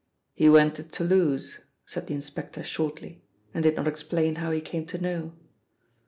[0.33, 3.21] "He went to Toulouse," said the inspector shortly,
[3.53, 5.33] and did not explain how he came to know.